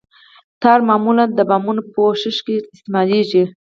ټار 0.61 0.79
معمولاً 0.89 1.25
د 1.33 1.39
بامونو 1.49 1.81
په 1.85 1.89
پوښښ 1.95 2.37
کې 2.45 2.55
استعمالیږي 2.75 3.43